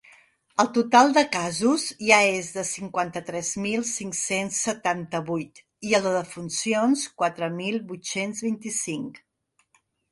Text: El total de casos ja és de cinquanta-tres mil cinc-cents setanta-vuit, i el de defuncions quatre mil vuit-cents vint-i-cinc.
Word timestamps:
El 0.61 0.69
total 0.75 1.11
de 1.17 1.21
casos 1.35 1.83
ja 2.07 2.17
és 2.37 2.49
de 2.55 2.63
cinquanta-tres 2.69 3.51
mil 3.67 3.85
cinc-cents 3.91 4.63
setanta-vuit, 4.69 5.63
i 5.91 5.97
el 6.01 6.09
de 6.09 6.17
defuncions 6.19 7.07
quatre 7.23 7.53
mil 7.63 7.81
vuit-cents 7.93 8.47
vint-i-cinc. 8.49 9.25